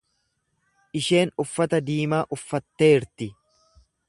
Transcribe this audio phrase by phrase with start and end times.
[1.01, 3.33] Isheen uffata diimaa uffatteerti.